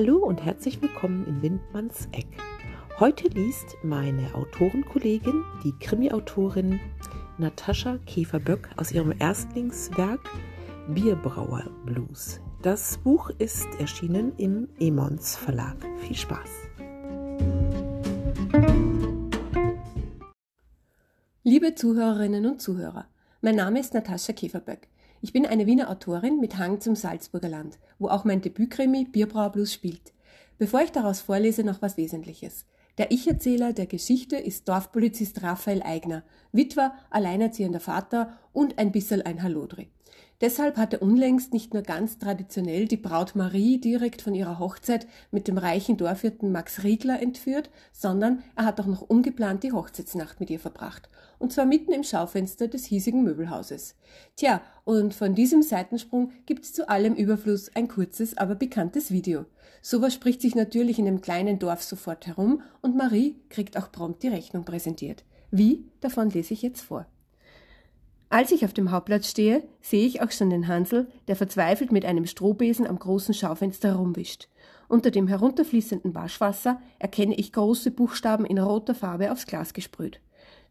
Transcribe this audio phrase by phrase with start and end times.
[0.00, 2.28] Hallo und herzlich willkommen in Windmanns Eck.
[3.00, 6.78] Heute liest meine Autorenkollegin, die Krimi-Autorin
[7.36, 10.20] Natascha Käfer-Böck aus ihrem Erstlingswerk
[10.86, 12.40] Bierbrauer Blues.
[12.62, 15.74] Das Buch ist erschienen im Emons Verlag.
[15.96, 16.48] Viel Spaß!
[21.42, 23.08] Liebe Zuhörerinnen und Zuhörer,
[23.40, 24.86] mein Name ist Natascha Käferböck.
[25.20, 29.50] Ich bin eine Wiener Autorin mit Hang zum Salzburger Land, wo auch mein Debütkrimi Bierbrauer
[29.50, 30.12] Blues spielt.
[30.58, 32.66] Bevor ich daraus vorlese, noch was Wesentliches.
[32.98, 36.22] Der Ich-Erzähler der Geschichte ist Dorfpolizist Raphael Eigner,
[36.52, 39.88] Witwer, alleinerziehender Vater und ein bisschen ein Hallodri.
[40.40, 45.48] Deshalb hatte unlängst nicht nur ganz traditionell die Braut Marie direkt von ihrer Hochzeit mit
[45.48, 50.48] dem reichen Dorfwirten Max Riegler entführt, sondern er hat auch noch ungeplant die Hochzeitsnacht mit
[50.50, 51.08] ihr verbracht.
[51.40, 53.96] Und zwar mitten im Schaufenster des hiesigen Möbelhauses.
[54.36, 59.44] Tja, und von diesem Seitensprung gibt's zu allem Überfluss ein kurzes, aber bekanntes Video.
[59.82, 64.22] Sowas spricht sich natürlich in dem kleinen Dorf sofort herum und Marie kriegt auch prompt
[64.22, 65.24] die Rechnung präsentiert.
[65.50, 65.84] Wie?
[66.00, 67.06] Davon lese ich jetzt vor.
[68.30, 72.04] Als ich auf dem Hauptplatz stehe, sehe ich auch schon den Hansel, der verzweifelt mit
[72.04, 74.48] einem Strohbesen am großen Schaufenster herumwischt.
[74.86, 80.20] Unter dem herunterfließenden Waschwasser erkenne ich große Buchstaben in roter Farbe aufs Glas gesprüht.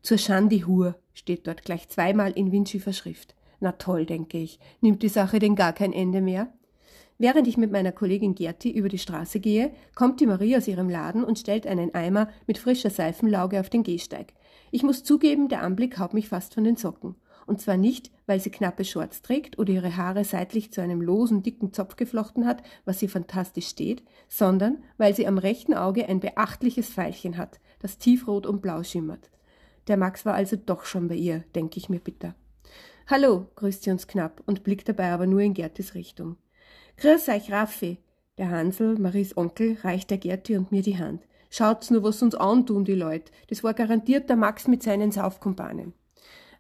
[0.03, 3.35] Zur Schandi Hur steht dort gleich zweimal in windschiefer Schrift.
[3.59, 4.59] Na toll, denke ich.
[4.81, 6.53] Nimmt die Sache denn gar kein Ende mehr?
[7.17, 10.89] Während ich mit meiner Kollegin Gerti über die Straße gehe, kommt die Marie aus ihrem
[10.89, 14.33] Laden und stellt einen Eimer mit frischer Seifenlauge auf den Gehsteig.
[14.69, 17.15] Ich muss zugeben, der Anblick haut mich fast von den Socken.
[17.47, 21.43] Und zwar nicht, weil sie knappe Shorts trägt oder ihre Haare seitlich zu einem losen,
[21.43, 26.19] dicken Zopf geflochten hat, was ihr fantastisch steht, sondern weil sie am rechten Auge ein
[26.19, 29.31] beachtliches Pfeilchen hat, das tiefrot und blau schimmert.
[29.87, 32.35] Der Max war also doch schon bei ihr, denke ich mir bitter.
[33.07, 36.35] Hallo, grüßt sie uns knapp und blickt dabei aber nur in Gertis Richtung.
[36.97, 37.99] Grüß euch, Raffi.
[38.37, 41.23] Der Hansel, Maries Onkel, reicht der Gerti und mir die Hand.
[41.49, 43.31] Schaut's nur, was uns antun, die Leute.
[43.47, 45.93] Das war garantiert der Max mit seinen Saufkumpanen.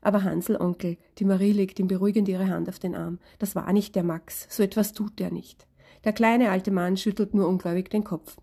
[0.01, 3.19] Aber Hansel, Onkel, die Marie legt ihm beruhigend ihre Hand auf den Arm.
[3.39, 5.67] Das war nicht der Max, so etwas tut er nicht.
[6.03, 8.37] Der kleine alte Mann schüttelt nur ungläubig den Kopf.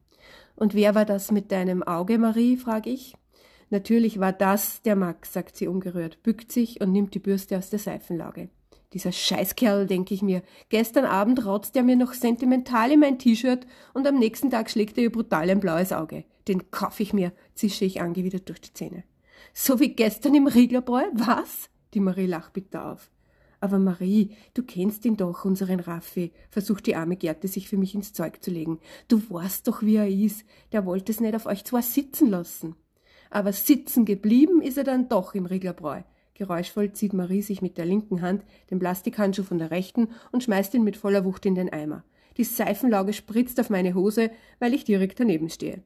[0.56, 2.56] Und wer war das mit deinem Auge, Marie?
[2.56, 3.14] frage ich.
[3.70, 7.70] Natürlich war das der Max, sagt sie ungerührt, bückt sich und nimmt die Bürste aus
[7.70, 8.48] der Seifenlage.
[8.92, 10.42] Dieser Scheißkerl, denke ich mir.
[10.68, 14.96] Gestern Abend rotzt er mir noch sentimental in mein T-Shirt und am nächsten Tag schlägt
[14.96, 16.24] er ihr brutal ein blaues Auge.
[16.46, 19.02] Den kauf ich mir, zische ich angewidert durch die Zähne.
[19.56, 21.04] So wie gestern im Rieglerbräu?
[21.12, 21.70] Was?
[21.94, 23.12] Die Marie lacht bitter auf.
[23.60, 27.94] Aber Marie, du kennst ihn doch, unseren Raffi, versucht die arme Gerte sich für mich
[27.94, 28.80] ins Zeug zu legen.
[29.06, 30.44] Du weißt doch, wie er ist.
[30.72, 32.74] Der wollte es nicht auf euch zwar sitzen lassen.
[33.30, 36.02] Aber sitzen geblieben ist er dann doch im Rieglerbräu.
[36.34, 38.42] Geräuschvoll zieht Marie sich mit der linken Hand
[38.72, 42.02] den Plastikhandschuh von der rechten und schmeißt ihn mit voller Wucht in den Eimer.
[42.36, 45.84] Die Seifenlauge spritzt auf meine Hose, weil ich direkt daneben stehe.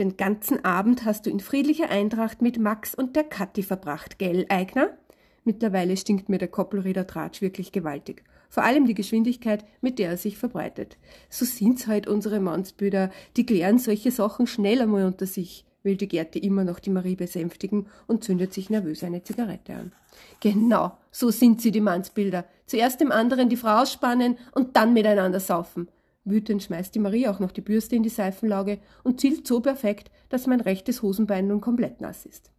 [0.00, 4.46] Den ganzen Abend hast du in friedlicher Eintracht mit Max und der Kathi verbracht, gell,
[4.48, 4.96] Eigner?
[5.44, 8.24] Mittlerweile stinkt mir der Koppelräder Tratsch wirklich gewaltig.
[8.48, 10.96] Vor allem die Geschwindigkeit, mit der er sich verbreitet.
[11.28, 16.08] So sind's halt unsere Mannsbrüder, die klären solche Sachen schnell einmal unter sich, will die
[16.08, 19.92] Gerti immer noch die Marie besänftigen und zündet sich nervös eine Zigarette an.
[20.40, 22.46] Genau, so sind sie, die Mannsbilder.
[22.64, 25.88] Zuerst dem anderen die Frau ausspannen und dann miteinander saufen.
[26.30, 30.10] Wütend schmeißt die Marie auch noch die Bürste in die Seifenlauge und zielt so perfekt,
[30.28, 32.50] dass mein rechtes Hosenbein nun komplett nass ist.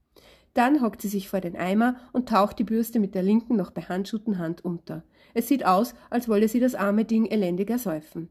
[0.53, 3.71] Dann hockt sie sich vor den Eimer und taucht die Bürste mit der linken noch
[3.71, 5.03] behandschuhten Hand unter.
[5.33, 8.29] Es sieht aus, als wolle sie das arme Ding elendig ersäufen.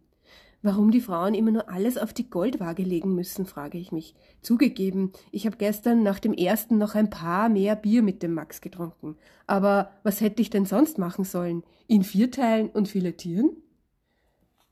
[0.62, 4.14] Warum die Frauen immer nur alles auf die Goldwaage legen müssen, frage ich mich.
[4.42, 8.60] Zugegeben, ich habe gestern nach dem ersten noch ein paar mehr Bier mit dem Max
[8.60, 9.16] getrunken.
[9.46, 11.62] Aber was hätte ich denn sonst machen sollen?
[11.88, 13.56] Ihn vierteilen und filetieren?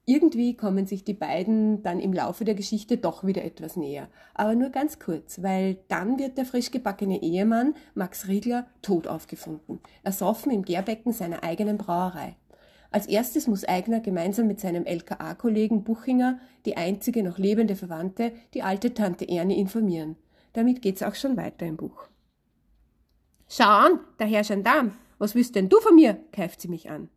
[0.09, 4.09] Irgendwie kommen sich die beiden dann im Laufe der Geschichte doch wieder etwas näher.
[4.33, 9.81] Aber nur ganz kurz, weil dann wird der frisch gebackene Ehemann, Max Riegler, tot aufgefunden.
[10.05, 12.37] Ersoffen im Gärbecken seiner eigenen Brauerei.
[12.91, 18.63] Als erstes muss Eigner gemeinsam mit seinem LKA-Kollegen Buchinger, die einzige noch lebende Verwandte, die
[18.63, 20.17] alte Tante Ernie informieren.
[20.55, 22.09] Damit geht's auch schon weiter im Buch.
[23.47, 26.19] Schau an, der Herr Gendarm, was willst denn du von mir?
[26.33, 27.11] keift sie mich an.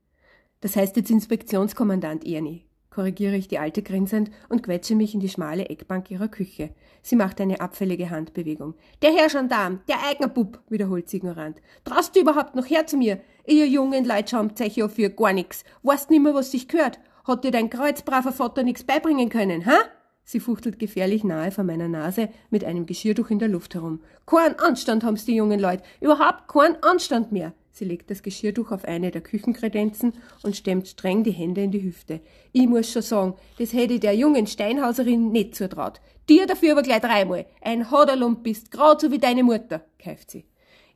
[0.59, 5.29] Das heißt jetzt Inspektionskommandant Ernie, korrigiere ich die Alte grinsend und quetsche mich in die
[5.29, 6.69] schmale Eckbank ihrer Küche.
[7.01, 8.75] Sie macht eine abfällige Handbewegung.
[9.01, 11.61] Der Herr Gendarm, der Eignerbub, wiederholt sie ignorant.
[11.83, 13.19] Traust du überhaupt noch her zu mir?
[13.47, 15.63] Ihr jungen Leut schauen Zecho für gar nix.
[15.81, 16.99] Weißt nimmer, was dich gehört?
[17.23, 19.77] Hat dir dein kreuzbraver Vater nix beibringen können, ha?
[20.23, 24.01] Sie fuchtelt gefährlich nahe vor meiner Nase mit einem Geschirrtuch in der Luft herum.
[24.25, 25.83] Kein Anstand haben's die jungen Leute.
[25.99, 27.53] Überhaupt keinen Anstand mehr.
[27.71, 30.13] Sie legt das Geschirrtuch auf eine der Küchenkredenzen
[30.43, 32.19] und stemmt streng die Hände in die Hüfte.
[32.51, 36.01] Ich muss schon sagen, das hätte ich der jungen Steinhauserin nicht zutraut.
[36.29, 37.45] Dir dafür aber gleich dreimal.
[37.61, 40.45] Ein Haderlump bist, grad so wie deine Mutter, keift sie.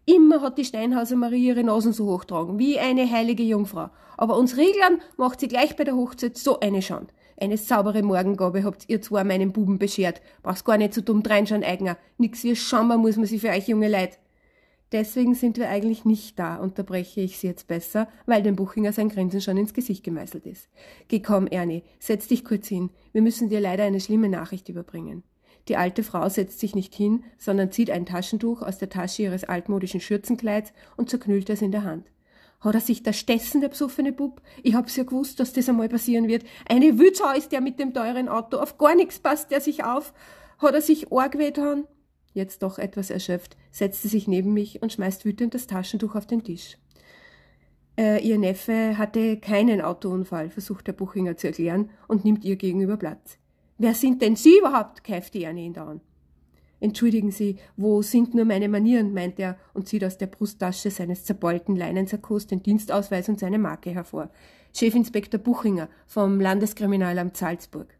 [0.05, 3.89] Immer hat die Steinhauser Marie ihre Nasen so hochtragen, wie eine heilige Jungfrau.
[4.17, 7.11] Aber uns Reglern macht sie gleich bei der Hochzeit so eine Schand.
[7.37, 10.21] Eine saubere Morgengabe habt ihr zwar meinen Buben beschert.
[10.43, 11.97] Brauchst gar nicht so dumm dreinschauen, Eigner.
[12.17, 14.19] Nix wie Schammer muss man sie für euch junge Leid.
[14.91, 19.09] Deswegen sind wir eigentlich nicht da, unterbreche ich sie jetzt besser, weil dem Buchinger sein
[19.09, 20.69] Grinsen schon ins Gesicht gemeißelt ist.
[21.07, 22.91] Geh komm, Ernie, setz dich kurz hin.
[23.11, 25.23] Wir müssen dir leider eine schlimme Nachricht überbringen.
[25.67, 29.43] Die alte Frau setzt sich nicht hin, sondern zieht ein Taschentuch aus der Tasche ihres
[29.43, 32.05] altmodischen Schürzenkleids und zerknüllt es in der Hand.
[32.59, 34.41] Hat er sich da stessen, der besoffene Bub?
[34.63, 36.43] Ich hab's ja gewusst, dass das einmal passieren wird.
[36.69, 38.57] Eine Wützau ist der mit dem teuren Auto.
[38.57, 40.13] Auf gar nichts passt der sich auf.
[40.59, 41.85] Hat er sich arg wehtan?
[42.35, 46.27] Jetzt doch etwas erschöpft, setzt sie sich neben mich und schmeißt wütend das Taschentuch auf
[46.27, 46.77] den Tisch.
[47.97, 52.97] Äh, ihr Neffe hatte keinen Autounfall, versucht der Buchinger zu erklären und nimmt ihr gegenüber
[52.97, 53.37] Platz.
[53.77, 55.05] Wer sind denn Sie überhaupt?
[55.05, 56.01] keift die Anne ihn an.
[56.81, 59.13] Entschuldigen Sie, wo sind nur meine Manieren?
[59.13, 63.91] meint er und zieht aus der Brusttasche seines zerbeulten Leinensakkos den Dienstausweis und seine Marke
[63.91, 64.29] hervor.
[64.75, 67.97] Chefinspektor Buchinger vom Landeskriminalamt Salzburg.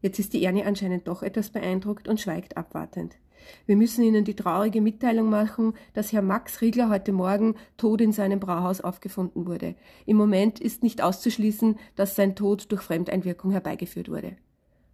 [0.00, 3.18] Jetzt ist die Ernie anscheinend doch etwas beeindruckt und schweigt abwartend.
[3.66, 8.12] Wir müssen Ihnen die traurige Mitteilung machen, dass Herr Max Riegler heute Morgen tot in
[8.12, 9.74] seinem Brauhaus aufgefunden wurde.
[10.06, 14.36] Im Moment ist nicht auszuschließen, dass sein Tod durch Fremdeinwirkung herbeigeführt wurde.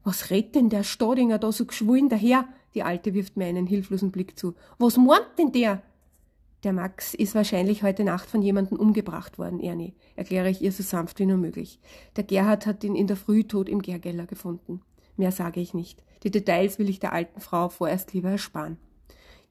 [0.05, 2.49] Was redet denn der Stodinger da so geschwullen daher?
[2.75, 4.55] Die Alte wirft mir einen hilflosen Blick zu.
[4.79, 5.83] Was meint denn der?
[6.63, 10.83] Der Max ist wahrscheinlich heute Nacht von jemandem umgebracht worden, Ernie, erkläre ich ihr so
[10.83, 11.81] sanft wie nur möglich.
[12.17, 14.83] Der Gerhard hat ihn in der Früh tot im Gärgeller gefunden.
[15.21, 16.03] Mehr sage ich nicht.
[16.23, 18.79] Die Details will ich der alten Frau vorerst lieber ersparen.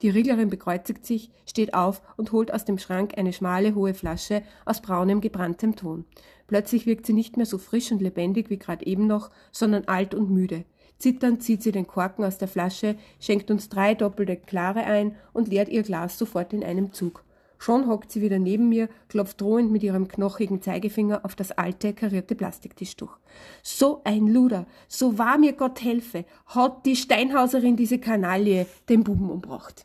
[0.02, 4.42] Die Rieglerin bekreuzigt sich, steht auf und holt aus dem Schrank eine schmale, hohe Flasche
[4.64, 6.06] aus braunem, gebranntem Ton.
[6.48, 10.12] Plötzlich wirkt sie nicht mehr so frisch und lebendig wie gerade eben noch, sondern alt
[10.12, 10.64] und müde.
[10.98, 15.46] Zitternd zieht sie den Korken aus der Flasche, schenkt uns drei doppelte Klare ein und
[15.46, 17.22] leert ihr Glas sofort in einem Zug.
[17.62, 21.92] Schon hockt sie wieder neben mir, klopft drohend mit ihrem knochigen Zeigefinger auf das alte,
[21.92, 23.18] karierte Plastiktischtuch.
[23.62, 29.28] So ein Luder, so wahr mir Gott helfe, hat die Steinhauserin diese Kanaille den Buben
[29.28, 29.84] umbracht.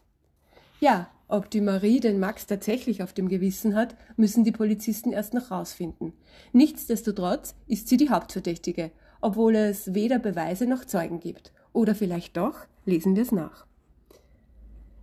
[0.80, 5.33] Ja, ob die Marie den Max tatsächlich auf dem Gewissen hat, müssen die Polizisten erst
[5.33, 6.13] noch rausfinden.
[6.54, 11.51] Nichtsdestotrotz ist sie die Hauptverdächtige, obwohl es weder Beweise noch Zeugen gibt.
[11.74, 13.66] Oder vielleicht doch, lesen wir es nach.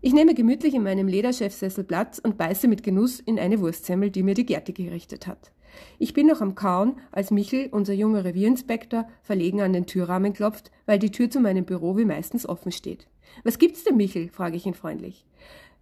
[0.05, 4.25] Ich nehme gemütlich in meinem Lederchefsessel Platz und beiße mit Genuss in eine Wurstsemmel, die
[4.25, 5.53] mir die Gerti gerichtet hat.
[6.01, 10.73] Ich bin noch am Kauen, als Michel, unser junger Revierinspektor, verlegen an den Türrahmen klopft,
[10.87, 13.07] weil die Tür zu meinem Büro wie meistens offen steht.
[13.45, 14.29] Was gibt's denn, Michel?
[14.29, 15.25] frage ich ihn freundlich.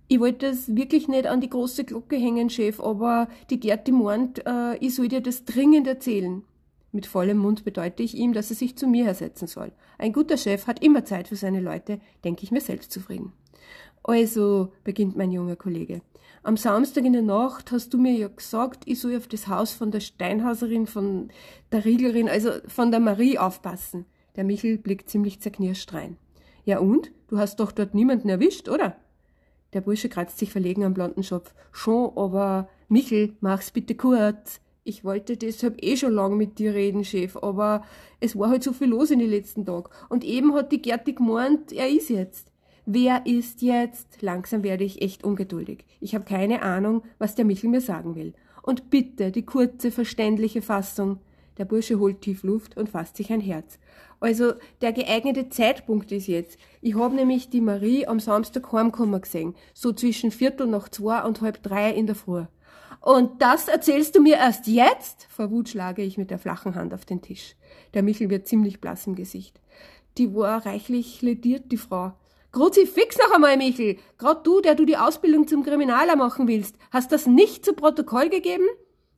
[0.07, 4.47] Ich wollte das wirklich nicht an die große Glocke hängen, Chef, aber die Gerti meint,
[4.47, 6.43] äh, ich soll dir das dringend erzählen.
[6.93, 9.73] Mit vollem Mund bedeute ich ihm, dass er sich zu mir hersetzen soll.
[9.99, 13.33] Ein guter Chef hat immer Zeit für seine Leute, denke ich mir selbst zufrieden.
[14.03, 16.03] Also, beginnt mein junger Kollege.
[16.43, 19.73] Am Samstag in der Nacht hast du mir ja gesagt, ich soll auf das Haus
[19.73, 21.29] von der Steinhauserin, von
[21.71, 24.07] der Rieglerin, also von der Marie aufpassen.
[24.37, 26.17] Der Michel blickt ziemlich zerknirscht rein.
[26.65, 27.13] Ja und?
[27.29, 28.97] Du hast doch dort niemanden erwischt, oder?
[29.75, 31.55] Der Bursche kratzt sich verlegen am blonden Schopf.
[31.73, 34.61] Schon, aber Michel, mach's bitte kurz.
[34.91, 37.85] Ich wollte deshalb eh schon lang mit dir reden, Chef, aber
[38.19, 39.89] es war halt so viel los in den letzten Tagen.
[40.09, 42.51] Und eben hat die Gerti gemeint, er ist jetzt.
[42.87, 44.21] Wer ist jetzt?
[44.21, 45.85] Langsam werde ich echt ungeduldig.
[46.01, 48.35] Ich habe keine Ahnung, was der Michel mir sagen will.
[48.65, 51.21] Und bitte die kurze, verständliche Fassung.
[51.57, 53.79] Der Bursche holt tief Luft und fasst sich ein Herz.
[54.19, 56.59] Also der geeignete Zeitpunkt ist jetzt.
[56.81, 61.43] Ich habe nämlich die Marie am Samstag heimkommen gesehen, so zwischen Viertel nach zwei und
[61.43, 62.47] halb drei in der Früh.
[63.01, 65.27] Und das erzählst du mir erst jetzt?
[65.31, 67.57] Vor Wut schlage ich mit der flachen Hand auf den Tisch.
[67.95, 69.61] Der Michel wird ziemlich blass im Gesicht.
[70.19, 72.13] Die war reichlich lediert, die Frau.
[72.53, 73.97] Kruzifix noch einmal, Michel.
[74.19, 78.29] Grad du, der du die Ausbildung zum Kriminaler machen willst, hast das nicht zu Protokoll
[78.29, 78.65] gegeben?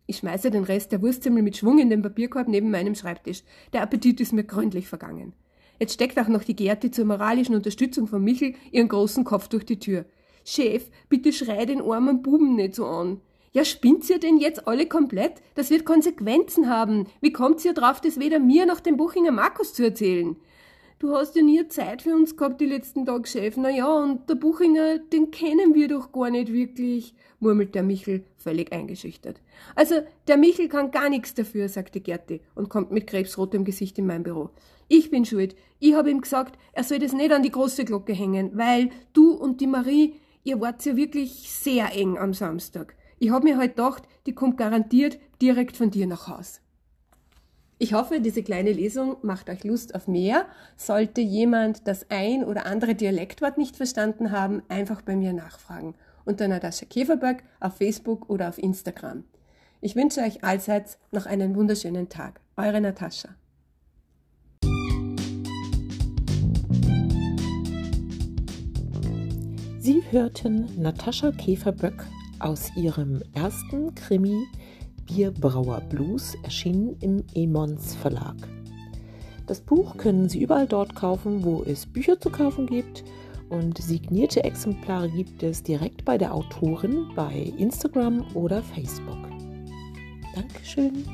[0.06, 3.42] Ich schmeiße den Rest der Wurstsemmel mit Schwung in den Papierkorb neben meinem Schreibtisch.
[3.72, 5.32] Der Appetit ist mir gründlich vergangen.
[5.80, 9.64] Jetzt steckt auch noch die Gerti zur moralischen Unterstützung von Michel ihren großen Kopf durch
[9.64, 10.04] die Tür.
[10.44, 13.20] Chef, bitte schrei den armen Buben nicht so an.
[13.54, 15.34] Ja, spinnt ihr denn jetzt alle komplett?
[15.54, 17.06] Das wird Konsequenzen haben.
[17.20, 20.36] Wie kommt ihr drauf, das weder mir noch dem Buchinger Markus zu erzählen?
[20.98, 23.58] Du hast ja nie Zeit für uns gehabt die letzten Tage, Chef.
[23.58, 28.24] Na ja, und der Buchinger, den kennen wir doch gar nicht wirklich, murmelt der Michel,
[28.38, 29.42] völlig eingeschüchtert.
[29.74, 29.96] Also,
[30.28, 34.22] der Michel kann gar nichts dafür, sagte Gerti und kommt mit krebsrotem Gesicht in mein
[34.22, 34.48] Büro.
[34.88, 35.56] Ich bin schuld.
[35.78, 39.32] Ich habe ihm gesagt, er soll das nicht an die große Glocke hängen, weil du
[39.32, 42.94] und die Marie, ihr wart ja wirklich sehr eng am Samstag.
[43.22, 46.60] Ich habe mir halt gedacht, die kommt garantiert direkt von dir nach Haus.
[47.78, 50.46] Ich hoffe, diese kleine Lesung macht euch Lust auf mehr.
[50.76, 55.94] Sollte jemand das ein oder andere Dialektwort nicht verstanden haben, einfach bei mir nachfragen.
[56.24, 59.22] Unter Natascha Käferberg auf Facebook oder auf Instagram.
[59.80, 62.40] Ich wünsche euch allseits noch einen wunderschönen Tag.
[62.56, 63.28] Eure Natascha.
[69.78, 72.04] Sie hörten Natascha Käferböck
[72.42, 74.46] aus ihrem ersten Krimi
[75.06, 78.36] Bierbrauer Blues, erschienen im Emons Verlag.
[79.46, 83.04] Das Buch können Sie überall dort kaufen, wo es Bücher zu kaufen gibt
[83.50, 89.18] und signierte Exemplare gibt es direkt bei der Autorin bei Instagram oder Facebook.
[90.34, 91.04] Dankeschön.